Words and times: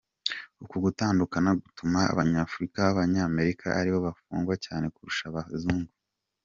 Uku 0.63 0.75
gutandukana 0.85 1.49
gutuma 1.61 1.99
Abanyafurika 2.13 2.77
b’Abanyamerika 2.85 3.65
ari 3.79 3.89
bo 3.93 3.99
bafungwa 4.07 4.53
cyane 4.65 4.85
kurusha 4.95 5.25
abazungu. 5.29 5.91